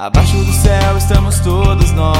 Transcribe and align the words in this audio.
Abaixo 0.00 0.38
do 0.38 0.52
céu 0.54 0.96
estamos 0.96 1.40
todos 1.40 1.92
nós. 1.92 2.16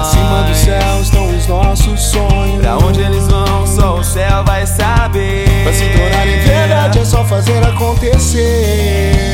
Acima 0.00 0.42
do 0.42 0.54
céu 0.54 1.00
estão 1.00 1.34
os 1.34 1.46
nossos 1.46 1.98
sonhos. 1.98 2.60
Pra 2.60 2.76
onde 2.76 3.00
eles 3.00 3.26
vão, 3.26 3.66
só 3.66 3.96
o 3.96 4.04
céu 4.04 4.44
vai 4.44 4.66
saber. 4.66 5.46
Pra 5.62 5.72
se 5.72 5.88
tornar 5.96 6.28
em 6.28 6.40
verdade 6.40 6.98
é 6.98 7.04
só 7.06 7.24
fazer 7.24 7.66
acontecer. 7.66 9.32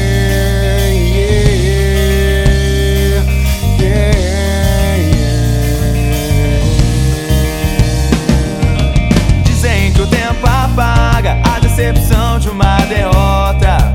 decepção 11.60 12.38
de 12.38 12.48
uma 12.48 12.78
derrota. 12.86 13.92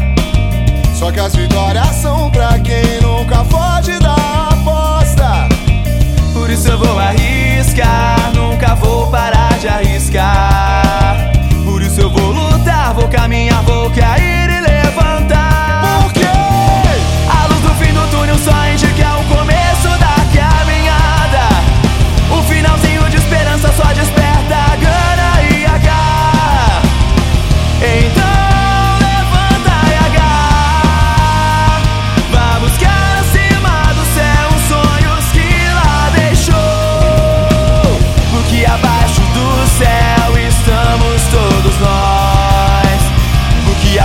Só 0.94 1.12
que 1.12 1.20
as 1.20 1.36
vitórias 1.36 1.88
são 1.96 2.32
pra 2.32 2.58
quem 2.60 3.03
a 3.52 3.82
de 3.82 4.03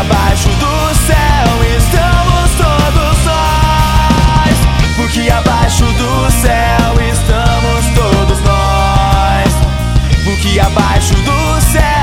abaixo 0.09 0.49
do 0.49 0.95
céu 1.07 1.77
estamos 1.77 2.51
todos 2.57 3.25
nós. 3.25 4.97
Porque 4.97 5.31
abaixo 5.31 5.85
do 5.85 6.31
céu 6.31 6.95
estamos 7.13 7.87
todos 7.95 8.41
nós. 8.41 9.53
Porque 10.25 10.59
abaixo 10.61 11.15
do 11.15 11.61
céu. 11.73 11.98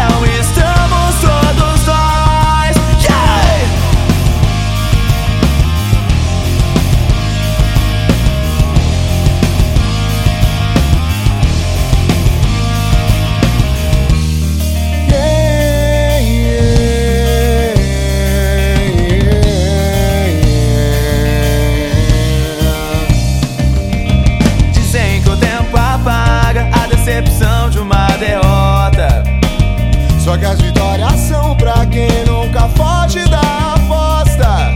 Que 30.37 30.43
as 30.43 30.59
vitórias 30.59 31.13
são 31.13 31.55
pra 31.55 31.85
quem 31.85 32.09
nunca 32.25 32.67
foge 32.75 33.23
da 33.29 33.73
aposta. 33.75 34.73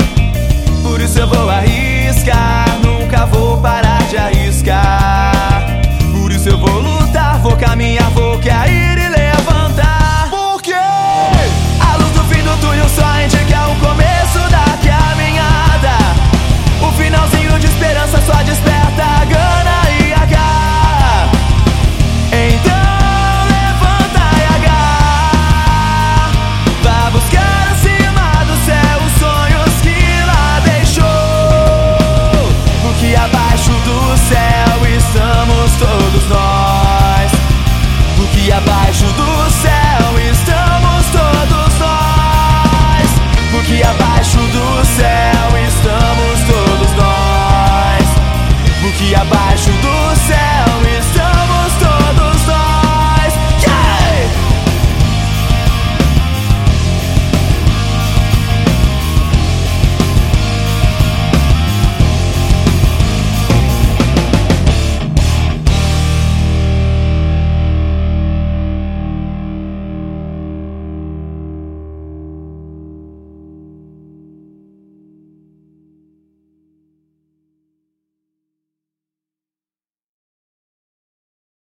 Por 0.81 1.01
isso 1.01 1.19
eu 1.19 1.27
vou 1.27 1.49
arriscar, 1.49 2.65
nunca 2.81 3.25
vou 3.25 3.57
parar 3.61 4.01
de 4.09 4.17
arriscar. 4.17 5.65
Por 6.13 6.31
isso 6.31 6.47
eu 6.47 6.57
vou 6.57 6.79
lutar, 6.79 7.39
vou 7.39 7.57
caminhar, 7.57 8.09
vou 8.11 8.39
cair. 8.39 8.98